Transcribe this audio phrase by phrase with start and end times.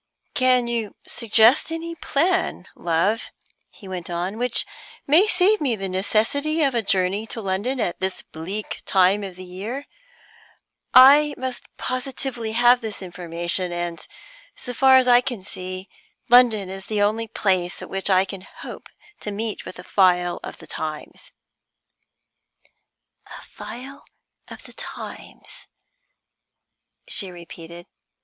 [0.33, 3.25] "Can you suggest any plan, love,"
[3.69, 4.65] he went on, "which
[5.05, 9.35] may save me the necessity of a journey to London at this bleak time of
[9.35, 9.85] the year?
[10.91, 14.03] I must positively have this information, and,
[14.55, 15.87] so far as I can see,
[16.29, 18.89] London is the only place at which I can hope
[19.19, 21.31] to meet with a file of the Times."
[23.27, 24.05] "A file
[24.47, 25.67] of the Times?"
[27.07, 27.85] she repeated.